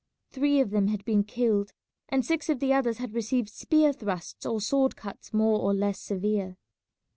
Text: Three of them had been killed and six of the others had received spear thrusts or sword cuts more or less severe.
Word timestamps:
Three 0.31 0.59
of 0.61 0.71
them 0.71 0.87
had 0.87 1.05
been 1.05 1.23
killed 1.23 1.73
and 2.09 2.25
six 2.25 2.49
of 2.49 2.59
the 2.59 2.73
others 2.73 2.97
had 2.97 3.13
received 3.13 3.49
spear 3.49 3.93
thrusts 3.93 4.47
or 4.47 4.59
sword 4.59 4.95
cuts 4.95 5.31
more 5.31 5.59
or 5.59 5.75
less 5.75 5.99
severe. 5.99 6.57